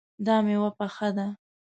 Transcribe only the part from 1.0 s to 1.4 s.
ده